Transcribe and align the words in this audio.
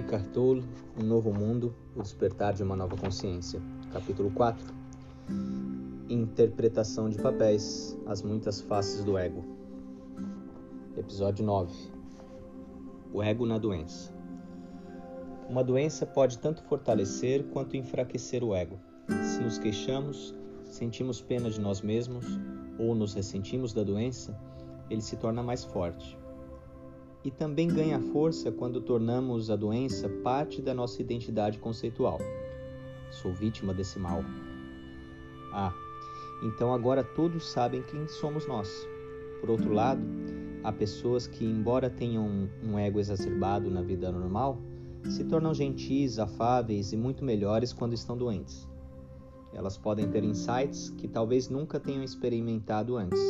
Eckhart 0.00 0.24
Tolle, 0.32 0.64
Um 0.98 1.04
Novo 1.04 1.30
Mundo, 1.30 1.74
O 1.94 2.02
Despertar 2.02 2.54
de 2.54 2.62
uma 2.62 2.74
Nova 2.74 2.96
Consciência. 2.96 3.60
Capítulo 3.92 4.30
4. 4.30 4.74
Interpretação 6.08 7.10
de 7.10 7.18
papéis, 7.18 7.98
as 8.06 8.22
muitas 8.22 8.62
faces 8.62 9.04
do 9.04 9.18
ego. 9.18 9.44
Episódio 10.96 11.44
9. 11.44 11.74
O 13.12 13.22
ego 13.22 13.44
na 13.44 13.58
doença. 13.58 14.10
Uma 15.46 15.62
doença 15.62 16.06
pode 16.06 16.38
tanto 16.38 16.62
fortalecer 16.62 17.44
quanto 17.52 17.76
enfraquecer 17.76 18.42
o 18.42 18.54
ego. 18.54 18.80
Se 19.22 19.42
nos 19.42 19.58
queixamos, 19.58 20.34
sentimos 20.64 21.20
pena 21.20 21.50
de 21.50 21.60
nós 21.60 21.82
mesmos 21.82 22.24
ou 22.78 22.94
nos 22.94 23.12
ressentimos 23.12 23.74
da 23.74 23.82
doença, 23.82 24.34
ele 24.88 25.02
se 25.02 25.16
torna 25.16 25.42
mais 25.42 25.62
forte 25.62 26.18
e 27.24 27.30
também 27.30 27.68
ganha 27.68 28.00
força 28.00 28.50
quando 28.50 28.80
tornamos 28.80 29.50
a 29.50 29.56
doença 29.56 30.08
parte 30.22 30.62
da 30.62 30.72
nossa 30.72 31.02
identidade 31.02 31.58
conceitual. 31.58 32.18
Sou 33.10 33.32
vítima 33.32 33.74
desse 33.74 33.98
mal. 33.98 34.24
Ah, 35.52 35.72
então 36.42 36.72
agora 36.72 37.04
todos 37.04 37.50
sabem 37.50 37.82
quem 37.82 38.06
somos 38.08 38.46
nós. 38.46 38.70
Por 39.40 39.50
outro 39.50 39.72
lado, 39.72 40.02
há 40.62 40.72
pessoas 40.72 41.26
que, 41.26 41.44
embora 41.44 41.90
tenham 41.90 42.48
um 42.62 42.78
ego 42.78 43.00
exacerbado 43.00 43.70
na 43.70 43.82
vida 43.82 44.10
normal, 44.10 44.58
se 45.08 45.24
tornam 45.24 45.52
gentis, 45.52 46.18
afáveis 46.18 46.92
e 46.92 46.96
muito 46.96 47.24
melhores 47.24 47.72
quando 47.72 47.94
estão 47.94 48.16
doentes. 48.16 48.68
Elas 49.52 49.76
podem 49.76 50.08
ter 50.08 50.22
insights 50.22 50.90
que 50.90 51.08
talvez 51.08 51.48
nunca 51.48 51.80
tenham 51.80 52.04
experimentado 52.04 52.96
antes. 52.96 53.20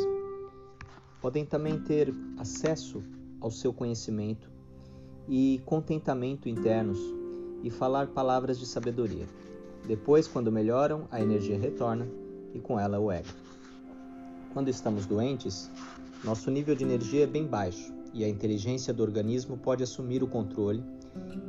Podem 1.20 1.44
também 1.44 1.78
ter 1.80 2.12
acesso 2.38 3.02
ao 3.40 3.50
seu 3.50 3.72
conhecimento 3.72 4.50
e 5.28 5.60
contentamento 5.64 6.48
internos 6.48 6.98
e 7.62 7.70
falar 7.70 8.08
palavras 8.08 8.58
de 8.58 8.66
sabedoria. 8.66 9.26
Depois, 9.86 10.26
quando 10.26 10.52
melhoram, 10.52 11.06
a 11.10 11.20
energia 11.20 11.58
retorna 11.58 12.06
e 12.54 12.58
com 12.58 12.78
ela 12.78 12.98
o 12.98 13.10
ego. 13.10 13.28
Quando 14.52 14.68
estamos 14.68 15.06
doentes, 15.06 15.70
nosso 16.24 16.50
nível 16.50 16.74
de 16.74 16.84
energia 16.84 17.24
é 17.24 17.26
bem 17.26 17.46
baixo 17.46 17.92
e 18.12 18.24
a 18.24 18.28
inteligência 18.28 18.92
do 18.92 19.02
organismo 19.02 19.56
pode 19.56 19.82
assumir 19.82 20.22
o 20.22 20.28
controle 20.28 20.82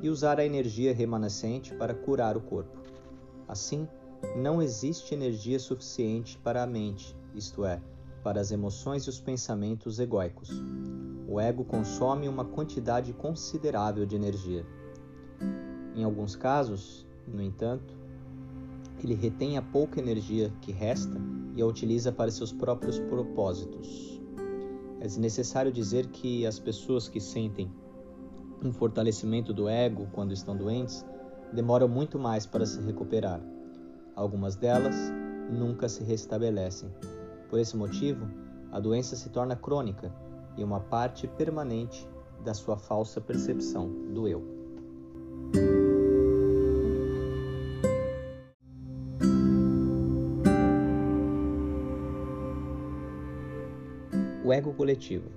e 0.02 0.10
usar 0.10 0.40
a 0.40 0.46
energia 0.46 0.94
remanescente 0.94 1.74
para 1.74 1.94
curar 1.94 2.38
o 2.38 2.42
corpo. 2.42 2.78
Assim, 3.48 3.88
não 4.36 4.62
existe 4.62 5.14
energia 5.14 5.60
suficiente 5.60 6.38
para 6.38 6.64
a 6.64 6.68
mente, 6.68 7.16
isto 7.36 7.66
é, 7.66 7.82
para 8.24 8.40
as 8.40 8.52
emoções 8.52 9.06
e 9.06 9.10
os 9.10 9.20
pensamentos 9.20 10.00
egóicos. 10.00 10.50
O 11.32 11.40
ego 11.40 11.64
consome 11.64 12.28
uma 12.28 12.44
quantidade 12.44 13.14
considerável 13.14 14.06
de 14.06 14.18
energia. 14.18 14.66
Em 15.96 16.04
alguns 16.04 16.36
casos, 16.36 17.08
no 17.26 17.42
entanto, 17.42 17.96
ele 19.02 19.14
retém 19.14 19.58
a 19.58 19.62
pouca 19.62 19.98
energia 19.98 20.52
que 20.60 20.74
resta 20.74 21.18
e 21.56 21.62
a 21.62 21.66
utiliza 21.66 22.12
para 22.12 22.30
seus 22.30 22.52
próprios 22.52 23.00
propósitos. 23.00 24.22
É 25.00 25.08
necessário 25.22 25.72
dizer 25.72 26.08
que 26.08 26.46
as 26.46 26.60
pessoas 26.60 27.08
que 27.08 27.22
sentem 27.22 27.72
um 28.62 28.74
fortalecimento 28.74 29.54
do 29.54 29.70
ego 29.70 30.10
quando 30.12 30.34
estão 30.34 30.54
doentes 30.54 31.06
demoram 31.54 31.88
muito 31.88 32.20
mais 32.20 32.46
para 32.46 32.66
se 32.66 32.82
recuperar. 32.82 33.42
Algumas 34.18 34.58
delas 34.58 34.96
nunca 35.50 35.88
se 35.88 36.04
restabelecem. 36.04 36.94
Por 37.50 37.58
esse 37.58 37.78
motivo, 37.78 38.28
a 38.70 38.82
doença 38.82 39.16
se 39.16 39.30
torna 39.30 39.56
crônica 39.56 40.14
e 40.58 40.64
uma 40.64 40.80
parte 40.80 41.28
permanente 41.28 42.08
da 42.44 42.54
sua 42.54 42.78
falsa 42.78 43.22
percepção 43.22 43.90
do 44.14 44.28
eu. 44.28 44.44
O 54.44 54.52
ego 54.52 54.74
coletivo. 54.74 55.30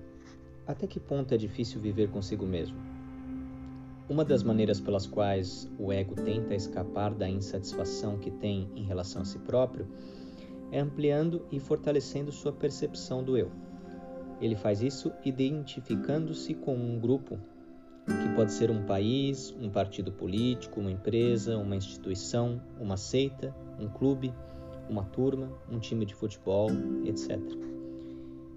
Até 0.66 0.86
que 0.86 0.98
ponto 0.98 1.34
é 1.34 1.36
difícil 1.36 1.80
viver 1.80 2.10
consigo 2.10 2.46
mesmo? 2.46 2.78
Uma 4.08 4.24
das 4.24 4.42
maneiras 4.42 4.80
pelas 4.80 5.06
quais 5.06 5.70
o 5.78 5.92
ego 5.92 6.14
tenta 6.14 6.54
escapar 6.54 7.14
da 7.14 7.28
insatisfação 7.28 8.18
que 8.18 8.30
tem 8.30 8.68
em 8.74 8.82
relação 8.82 9.22
a 9.22 9.24
si 9.24 9.38
próprio 9.38 9.86
é 10.70 10.80
ampliando 10.80 11.46
e 11.52 11.60
fortalecendo 11.60 12.32
sua 12.32 12.52
percepção 12.52 13.22
do 13.22 13.38
eu. 13.38 13.50
Ele 14.40 14.56
faz 14.56 14.82
isso 14.82 15.12
identificando-se 15.24 16.54
com 16.54 16.74
um 16.74 16.98
grupo, 16.98 17.38
que 18.06 18.34
pode 18.34 18.52
ser 18.52 18.70
um 18.70 18.84
país, 18.84 19.54
um 19.60 19.70
partido 19.70 20.12
político, 20.12 20.80
uma 20.80 20.90
empresa, 20.90 21.56
uma 21.56 21.76
instituição, 21.76 22.60
uma 22.78 22.96
seita, 22.96 23.54
um 23.78 23.88
clube, 23.88 24.34
uma 24.88 25.04
turma, 25.04 25.50
um 25.70 25.78
time 25.78 26.04
de 26.04 26.14
futebol, 26.14 26.68
etc. 27.04 27.38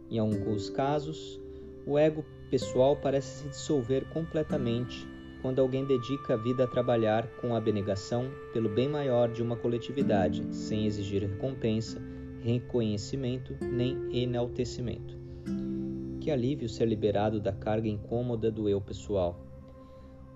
Em 0.09 0.19
alguns 0.19 0.69
casos, 0.69 1.39
o 1.85 1.97
ego 1.97 2.25
pessoal 2.49 2.95
parece 2.97 3.43
se 3.43 3.49
dissolver 3.49 4.05
completamente 4.09 5.07
quando 5.41 5.59
alguém 5.59 5.85
dedica 5.85 6.33
a 6.33 6.37
vida 6.37 6.63
a 6.63 6.67
trabalhar 6.67 7.27
com 7.39 7.55
abnegação 7.55 8.29
pelo 8.53 8.69
bem 8.69 8.89
maior 8.89 9.31
de 9.31 9.41
uma 9.41 9.55
coletividade, 9.55 10.43
sem 10.53 10.85
exigir 10.85 11.21
recompensa, 11.21 12.01
reconhecimento 12.41 13.55
nem 13.61 13.97
enaltecimento. 14.11 15.16
Que 16.19 16.31
alívio 16.31 16.67
ser 16.67 16.85
liberado 16.85 17.39
da 17.39 17.51
carga 17.51 17.87
incômoda 17.87 18.51
do 18.51 18.67
eu 18.67 18.81
pessoal. 18.81 19.39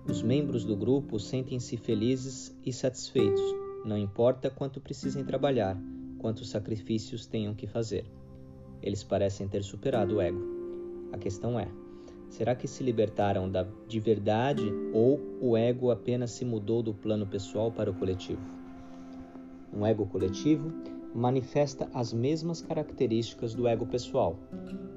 Os 0.08 0.22
membros 0.22 0.64
do 0.64 0.76
grupo 0.76 1.18
sentem-se 1.18 1.76
felizes 1.76 2.56
e 2.64 2.72
satisfeitos, 2.72 3.42
não 3.84 3.96
importa 3.96 4.50
quanto 4.50 4.80
precisem 4.80 5.24
trabalhar, 5.24 5.76
quantos 6.18 6.50
sacrifícios 6.50 7.26
tenham 7.26 7.54
que 7.54 7.66
fazer. 7.66 8.04
Eles 8.82 9.04
parecem 9.04 9.46
ter 9.46 9.62
superado 9.62 10.16
o 10.16 10.20
ego. 10.20 10.40
A 11.12 11.18
questão 11.18 11.58
é: 11.58 11.68
Será 12.28 12.54
que 12.54 12.66
se 12.66 12.82
libertaram 12.82 13.50
da, 13.50 13.66
de 13.86 14.00
verdade 14.00 14.72
ou 14.94 15.20
o 15.40 15.56
ego 15.56 15.90
apenas 15.90 16.30
se 16.30 16.44
mudou 16.44 16.82
do 16.82 16.94
plano 16.94 17.26
pessoal 17.26 17.70
para 17.70 17.90
o 17.90 17.94
coletivo? 17.94 18.40
Um 19.72 19.86
ego 19.86 20.06
coletivo 20.06 20.72
manifesta 21.14 21.88
as 21.92 22.12
mesmas 22.12 22.62
características 22.62 23.54
do 23.54 23.68
ego 23.68 23.86
pessoal, 23.86 24.38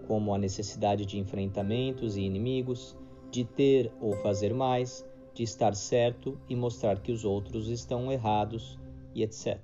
como 0.08 0.34
a 0.34 0.38
necessidade 0.38 1.06
de 1.06 1.20
enfrentamentos 1.20 2.16
e 2.16 2.22
inimigos, 2.22 2.98
de 3.32 3.44
ter 3.44 3.92
ou 4.00 4.14
fazer 4.18 4.54
mais, 4.54 5.06
de 5.34 5.44
estar 5.44 5.76
certo 5.76 6.38
e 6.48 6.56
mostrar 6.56 7.00
que 7.00 7.12
os 7.12 7.26
outros 7.26 7.68
estão 7.68 8.12
errados 8.12 8.80
e 9.14 9.24
etc. 9.24 9.60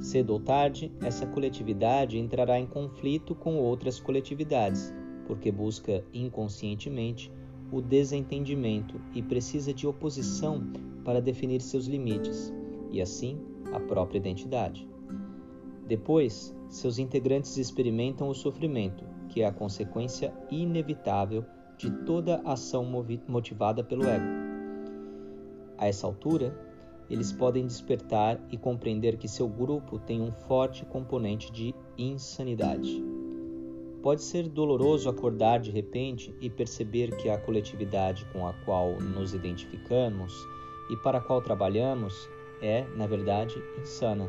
Cedo 0.00 0.32
ou 0.34 0.40
tarde, 0.40 0.92
essa 1.00 1.26
coletividade 1.26 2.18
entrará 2.18 2.58
em 2.58 2.66
conflito 2.66 3.34
com 3.34 3.56
outras 3.56 4.00
coletividades 4.00 4.92
porque 5.26 5.50
busca 5.50 6.04
inconscientemente 6.12 7.32
o 7.72 7.80
desentendimento 7.80 9.00
e 9.14 9.22
precisa 9.22 9.72
de 9.72 9.86
oposição 9.86 10.62
para 11.04 11.20
definir 11.20 11.60
seus 11.60 11.86
limites 11.86 12.52
e, 12.90 13.00
assim, 13.00 13.38
a 13.72 13.80
própria 13.80 14.18
identidade. 14.18 14.88
Depois, 15.86 16.54
seus 16.74 16.98
integrantes 16.98 17.56
experimentam 17.56 18.28
o 18.28 18.34
sofrimento, 18.34 19.04
que 19.28 19.42
é 19.42 19.46
a 19.46 19.52
consequência 19.52 20.34
inevitável 20.50 21.44
de 21.78 21.88
toda 22.04 22.42
ação 22.44 22.84
motivada 23.28 23.84
pelo 23.84 24.04
ego. 24.04 24.24
A 25.78 25.86
essa 25.86 26.04
altura, 26.04 26.52
eles 27.08 27.32
podem 27.32 27.64
despertar 27.64 28.40
e 28.50 28.56
compreender 28.56 29.16
que 29.16 29.28
seu 29.28 29.48
grupo 29.48 30.00
tem 30.00 30.20
um 30.20 30.32
forte 30.32 30.84
componente 30.86 31.52
de 31.52 31.72
insanidade. 31.96 33.04
Pode 34.02 34.22
ser 34.22 34.48
doloroso 34.48 35.08
acordar 35.08 35.60
de 35.60 35.70
repente 35.70 36.34
e 36.40 36.50
perceber 36.50 37.16
que 37.16 37.30
a 37.30 37.38
coletividade 37.38 38.26
com 38.32 38.48
a 38.48 38.52
qual 38.64 39.00
nos 39.00 39.32
identificamos 39.32 40.34
e 40.90 40.96
para 40.96 41.18
a 41.18 41.20
qual 41.20 41.40
trabalhamos 41.40 42.28
é, 42.60 42.84
na 42.96 43.06
verdade, 43.06 43.54
insana. 43.80 44.28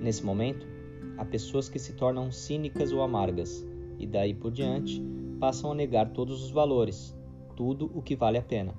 Nesse 0.00 0.24
momento, 0.24 0.77
há 1.18 1.24
pessoas 1.24 1.68
que 1.68 1.78
se 1.78 1.92
tornam 1.94 2.30
cínicas 2.30 2.92
ou 2.92 3.02
amargas 3.02 3.66
e 3.98 4.06
daí 4.06 4.32
por 4.32 4.52
diante 4.52 5.02
passam 5.40 5.72
a 5.72 5.74
negar 5.74 6.12
todos 6.12 6.42
os 6.42 6.50
valores, 6.50 7.14
tudo 7.56 7.90
o 7.92 8.00
que 8.00 8.16
vale 8.16 8.38
a 8.38 8.42
pena. 8.42 8.74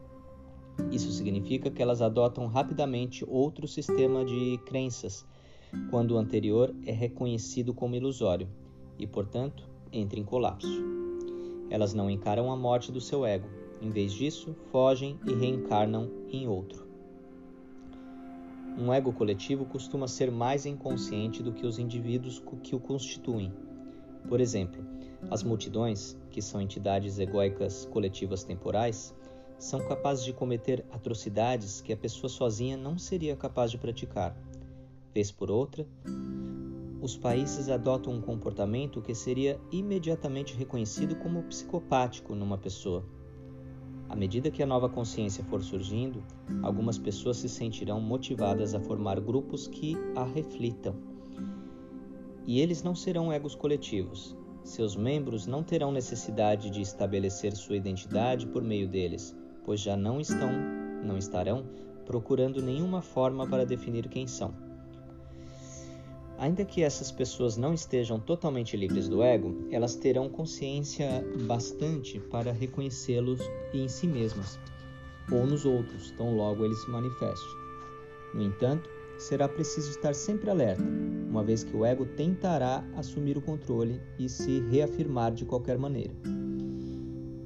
Isso 0.92 1.12
significa 1.12 1.70
que 1.70 1.82
elas 1.82 2.02
adotam 2.02 2.48
rapidamente 2.48 3.26
outro 3.28 3.68
sistema 3.68 4.24
de 4.24 4.58
crenças, 4.66 5.26
quando 5.90 6.12
o 6.12 6.18
anterior 6.18 6.74
é 6.86 6.92
reconhecido 6.92 7.74
como 7.74 7.96
ilusório 7.96 8.48
e, 8.98 9.06
portanto, 9.06 9.68
entra 9.92 10.18
em 10.18 10.24
colapso. 10.24 10.84
Elas 11.70 11.94
não 11.94 12.10
encaram 12.10 12.52
a 12.52 12.56
morte 12.56 12.92
do 12.92 13.02
seu 13.02 13.26
ego, 13.26 13.48
em 13.82 13.90
vez 13.90 14.14
disso, 14.14 14.56
fogem 14.72 15.20
e 15.28 15.34
reencarnam 15.34 16.10
em 16.32 16.48
outro. 16.48 16.89
Um 18.78 18.94
ego 18.94 19.12
coletivo 19.12 19.66
costuma 19.66 20.08
ser 20.08 20.32
mais 20.32 20.66
inconsciente 20.66 21.44
do 21.44 21.52
que 21.52 21.66
os 21.66 21.80
indivíduos 21.80 22.42
que 22.64 22.76
o 22.76 22.80
constituem. 22.80 23.52
Por 24.28 24.40
exemplo, 24.40 24.84
as 25.30 25.44
multidões, 25.44 26.18
que 26.30 26.42
são 26.42 26.62
entidades 26.62 27.20
egóicas 27.20 27.86
coletivas 27.86 28.44
temporais, 28.44 29.14
são 29.58 29.86
capazes 29.86 30.24
de 30.24 30.32
cometer 30.32 30.86
atrocidades 30.92 31.82
que 31.82 31.92
a 31.92 31.98
pessoa 31.98 32.30
sozinha 32.30 32.78
não 32.78 32.98
seria 32.98 33.36
capaz 33.36 33.72
de 33.72 33.78
praticar. 33.78 34.36
Vez 35.14 35.32
por 35.32 35.52
outra, 35.52 35.86
os 37.02 37.18
países 37.18 37.70
adotam 37.70 38.14
um 38.14 38.22
comportamento 38.22 39.02
que 39.02 39.14
seria 39.14 39.60
imediatamente 39.72 40.56
reconhecido 40.56 41.16
como 41.16 41.44
psicopático 41.44 42.36
numa 42.36 42.58
pessoa. 42.58 43.06
À 44.10 44.16
medida 44.16 44.50
que 44.50 44.64
a 44.64 44.66
nova 44.66 44.90
consciência 44.90 45.44
for 45.44 45.62
surgindo, 45.62 46.24
algumas 46.64 46.98
pessoas 46.98 47.38
se 47.38 47.48
sentirão 47.48 48.02
motivadas 48.02 48.74
a 48.74 48.80
formar 48.80 49.20
grupos 49.20 49.68
que 49.68 49.96
a 50.16 50.24
reflitam. 50.24 50.96
E 52.48 52.60
eles 52.60 52.82
não 52.82 52.96
serão 52.96 53.32
egos 53.32 53.54
coletivos. 53.54 54.36
Seus 54.64 54.96
membros 54.96 55.46
não 55.46 55.64
terão 55.64 55.92
necessidade 55.92 56.72
de 56.72 56.82
estabelecer 56.82 57.56
sua 57.56 57.78
identidade 57.78 58.48
por 58.48 58.64
meio 58.64 58.88
deles, 58.88 59.36
pois 59.64 59.80
já 59.80 59.96
não 59.96 60.20
estão, 60.20 60.50
não 61.04 61.16
estarão 61.16 61.64
procurando 62.04 62.64
nenhuma 62.64 63.04
forma 63.04 63.48
para 63.48 63.64
definir 63.64 64.10
quem 64.10 64.26
são. 64.26 64.69
Ainda 66.40 66.64
que 66.64 66.82
essas 66.82 67.12
pessoas 67.12 67.58
não 67.58 67.74
estejam 67.74 68.18
totalmente 68.18 68.78
livres 68.78 69.10
do 69.10 69.22
ego, 69.22 69.68
elas 69.70 69.96
terão 69.96 70.30
consciência 70.30 71.22
bastante 71.46 72.18
para 72.18 72.54
reconhecê-los 72.54 73.42
em 73.74 73.90
si 73.90 74.08
mesmas 74.08 74.58
ou 75.30 75.46
nos 75.46 75.66
outros, 75.66 76.12
tão 76.12 76.36
logo 76.36 76.64
eles 76.64 76.82
se 76.82 76.90
manifestem. 76.90 77.50
No 78.34 78.42
entanto, 78.42 78.90
será 79.18 79.50
preciso 79.50 79.90
estar 79.90 80.16
sempre 80.16 80.50
alerta, 80.50 80.82
uma 81.30 81.44
vez 81.44 81.64
que 81.64 81.76
o 81.76 81.86
ego 81.86 82.06
tentará 82.06 82.84
assumir 82.96 83.38
o 83.38 83.42
controle 83.42 84.02
e 84.18 84.30
se 84.30 84.62
reafirmar 84.62 85.34
de 85.34 85.44
qualquer 85.44 85.78
maneira. 85.78 86.14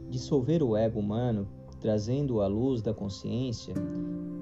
Dissolver 0.07 0.61
o 0.61 0.77
ego 0.77 0.99
humano 0.99 1.47
trazendo-o 1.81 2.41
à 2.41 2.47
luz 2.47 2.81
da 2.81 2.93
consciência, 2.93 3.73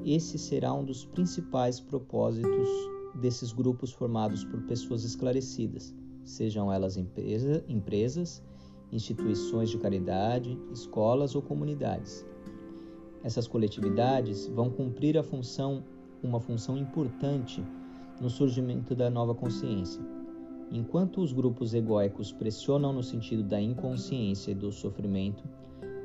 esse 0.05 0.37
será 0.37 0.73
um 0.73 0.83
dos 0.83 1.05
principais 1.05 1.79
propósitos 1.79 2.69
desses 3.15 3.51
grupos 3.51 3.91
formados 3.91 4.43
por 4.43 4.61
pessoas 4.63 5.03
esclarecidas, 5.03 5.93
sejam 6.23 6.71
elas 6.71 6.97
empresa, 6.97 7.63
empresas, 7.67 8.43
instituições 8.91 9.69
de 9.69 9.77
caridade, 9.77 10.59
escolas 10.71 11.35
ou 11.35 11.41
comunidades. 11.41 12.25
Essas 13.23 13.47
coletividades 13.47 14.47
vão 14.47 14.69
cumprir 14.69 15.17
a 15.17 15.23
função, 15.23 15.83
uma 16.23 16.39
função 16.39 16.77
importante 16.77 17.63
no 18.19 18.29
surgimento 18.29 18.95
da 18.95 19.09
nova 19.09 19.33
consciência. 19.33 20.01
Enquanto 20.71 21.21
os 21.21 21.33
grupos 21.33 21.73
egóicos 21.73 22.31
pressionam 22.31 22.93
no 22.93 23.03
sentido 23.03 23.43
da 23.43 23.61
inconsciência 23.61 24.51
e 24.51 24.55
do 24.55 24.71
sofrimento, 24.71 25.43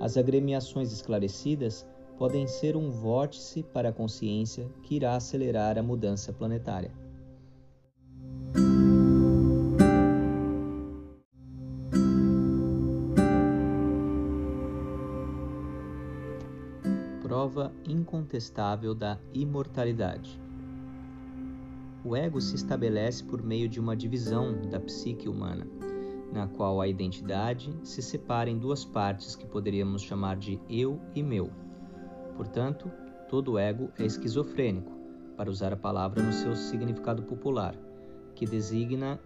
as 0.00 0.16
agremiações 0.16 0.92
esclarecidas 0.92 1.86
podem 2.18 2.46
ser 2.46 2.76
um 2.76 2.90
vórtice 2.90 3.62
para 3.62 3.90
a 3.90 3.92
consciência 3.92 4.68
que 4.82 4.96
irá 4.96 5.16
acelerar 5.16 5.78
a 5.78 5.82
mudança 5.82 6.32
planetária. 6.32 6.90
Prova 17.22 17.72
incontestável 17.86 18.94
da 18.94 19.18
imortalidade. 19.34 20.40
O 22.04 22.14
ego 22.14 22.40
se 22.40 22.54
estabelece 22.54 23.24
por 23.24 23.42
meio 23.42 23.68
de 23.68 23.80
uma 23.80 23.96
divisão 23.96 24.68
da 24.70 24.78
psique 24.78 25.28
humana 25.28 25.66
na 26.32 26.46
qual 26.46 26.80
a 26.80 26.88
identidade 26.88 27.74
se 27.82 28.02
separa 28.02 28.50
em 28.50 28.58
duas 28.58 28.84
partes 28.84 29.34
que 29.34 29.46
poderíamos 29.46 30.02
chamar 30.02 30.36
de 30.36 30.60
eu 30.68 31.00
e 31.14 31.22
meu. 31.22 31.65
Portanto, 32.36 32.90
todo 33.28 33.58
ego 33.58 33.90
é 33.98 34.04
esquizofrênico, 34.04 34.92
para 35.36 35.50
usar 35.50 35.72
a 35.72 35.76
palavra 35.76 36.22
no 36.22 36.32
seu 36.32 36.54
significado 36.54 37.22
popular, 37.22 37.74
que 38.34 38.46
designa 38.46 39.20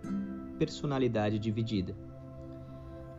personalidade 0.59 1.39
dividida. 1.39 1.97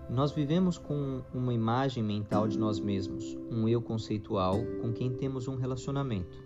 Nós 0.09 0.31
vivemos 0.31 0.77
com 0.77 1.21
uma 1.33 1.53
imagem 1.53 2.03
mental 2.03 2.47
de 2.47 2.59
nós 2.59 2.79
mesmos, 2.79 3.37
um 3.49 3.67
eu 3.67 3.81
conceitual 3.81 4.59
com 4.81 4.91
quem 4.91 5.13
temos 5.13 5.47
um 5.47 5.55
relacionamento. 5.55 6.37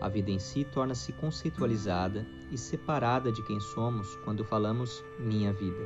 A 0.00 0.08
vida 0.08 0.30
em 0.30 0.38
si 0.38 0.64
torna-se 0.64 1.12
conceitualizada 1.12 2.26
e 2.52 2.58
separada 2.58 3.30
de 3.30 3.44
quem 3.44 3.60
somos 3.60 4.16
quando 4.24 4.44
falamos 4.44 5.04
minha 5.18 5.52
vida. 5.52 5.82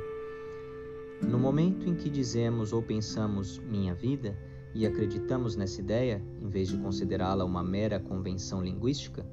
No 1.23 1.39
momento 1.39 1.89
em 1.89 1.95
que 1.95 2.11
dizemos 2.11 2.73
ou 2.73 2.83
pensamos 2.83 3.59
minha 3.59 3.95
vida 3.95 4.37
e 4.75 4.87
acreditamos 4.87 5.57
nessa 5.57 5.81
ideia, 5.81 6.23
em 6.41 6.49
vez 6.49 6.69
de 6.69 6.79
considerá-la 6.79 7.45
uma 7.45 7.63
mera 7.63 8.01
convenção 8.01 8.63
linguística, 8.63 9.27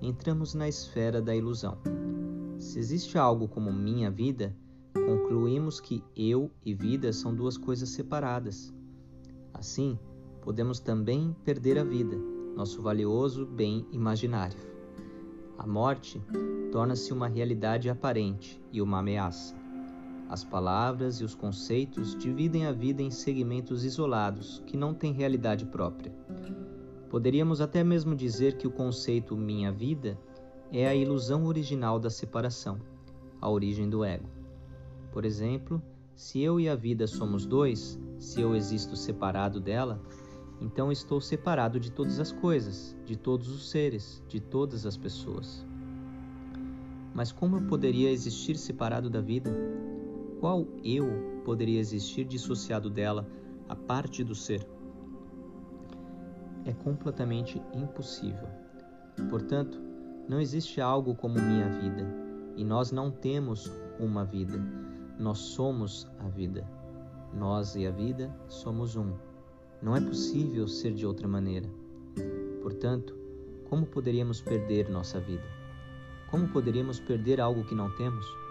entramos 0.00 0.54
na 0.54 0.68
esfera 0.68 1.22
da 1.22 1.34
ilusão. 1.34 1.78
Se 2.58 2.78
existe 2.78 3.16
algo 3.16 3.48
como 3.48 3.72
minha 3.72 4.10
vida, 4.10 4.54
concluímos 4.94 5.80
que 5.80 6.02
eu 6.14 6.50
e 6.64 6.74
vida 6.74 7.12
são 7.12 7.34
duas 7.34 7.56
coisas 7.56 7.88
separadas. 7.88 8.72
Assim, 9.54 9.98
podemos 10.42 10.80
também 10.80 11.34
perder 11.44 11.78
a 11.78 11.84
vida, 11.84 12.16
nosso 12.56 12.82
valioso 12.82 13.46
bem 13.46 13.86
imaginário. 13.92 14.58
A 15.56 15.66
morte 15.66 16.20
torna-se 16.70 17.12
uma 17.12 17.28
realidade 17.28 17.88
aparente 17.88 18.60
e 18.72 18.82
uma 18.82 18.98
ameaça. 18.98 19.61
As 20.32 20.42
palavras 20.42 21.20
e 21.20 21.24
os 21.24 21.34
conceitos 21.34 22.16
dividem 22.16 22.64
a 22.64 22.72
vida 22.72 23.02
em 23.02 23.10
segmentos 23.10 23.84
isolados 23.84 24.62
que 24.66 24.78
não 24.78 24.94
têm 24.94 25.12
realidade 25.12 25.66
própria. 25.66 26.10
Poderíamos 27.10 27.60
até 27.60 27.84
mesmo 27.84 28.16
dizer 28.16 28.56
que 28.56 28.66
o 28.66 28.70
conceito 28.70 29.36
minha 29.36 29.70
vida 29.70 30.18
é 30.72 30.88
a 30.88 30.94
ilusão 30.94 31.44
original 31.44 31.98
da 31.98 32.08
separação, 32.08 32.80
a 33.42 33.50
origem 33.50 33.90
do 33.90 34.02
ego. 34.02 34.26
Por 35.12 35.26
exemplo, 35.26 35.82
se 36.14 36.40
eu 36.40 36.58
e 36.58 36.66
a 36.66 36.74
vida 36.74 37.06
somos 37.06 37.44
dois, 37.44 38.00
se 38.18 38.40
eu 38.40 38.56
existo 38.56 38.96
separado 38.96 39.60
dela, 39.60 40.00
então 40.62 40.90
estou 40.90 41.20
separado 41.20 41.78
de 41.78 41.92
todas 41.92 42.18
as 42.18 42.32
coisas, 42.32 42.96
de 43.04 43.16
todos 43.16 43.50
os 43.50 43.68
seres, 43.68 44.24
de 44.28 44.40
todas 44.40 44.86
as 44.86 44.96
pessoas. 44.96 45.62
Mas 47.14 47.30
como 47.30 47.58
eu 47.58 47.62
poderia 47.66 48.10
existir 48.10 48.56
separado 48.56 49.10
da 49.10 49.20
vida? 49.20 49.91
Qual 50.42 50.66
eu 50.82 51.06
poderia 51.44 51.78
existir 51.78 52.24
dissociado 52.24 52.90
dela, 52.90 53.24
a 53.68 53.76
parte 53.76 54.24
do 54.24 54.34
ser? 54.34 54.66
É 56.64 56.72
completamente 56.72 57.62
impossível. 57.72 58.48
Portanto, 59.30 59.80
não 60.28 60.40
existe 60.40 60.80
algo 60.80 61.14
como 61.14 61.40
minha 61.40 61.68
vida, 61.68 62.04
e 62.56 62.64
nós 62.64 62.90
não 62.90 63.08
temos 63.08 63.70
uma 64.00 64.24
vida. 64.24 64.58
Nós 65.16 65.38
somos 65.38 66.08
a 66.18 66.28
vida. 66.28 66.68
Nós 67.32 67.76
e 67.76 67.86
a 67.86 67.92
vida 67.92 68.28
somos 68.48 68.96
um. 68.96 69.12
Não 69.80 69.94
é 69.94 70.00
possível 70.00 70.66
ser 70.66 70.92
de 70.92 71.06
outra 71.06 71.28
maneira. 71.28 71.70
Portanto, 72.60 73.16
como 73.70 73.86
poderíamos 73.86 74.40
perder 74.40 74.90
nossa 74.90 75.20
vida? 75.20 75.46
Como 76.32 76.48
poderíamos 76.48 76.98
perder 76.98 77.40
algo 77.40 77.62
que 77.62 77.76
não 77.76 77.94
temos? 77.94 78.41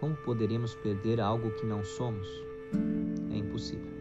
Como 0.00 0.16
poderíamos 0.16 0.74
perder 0.74 1.20
algo 1.20 1.52
que 1.52 1.66
não 1.66 1.84
somos? 1.84 2.42
É 3.30 3.36
impossível. 3.36 3.99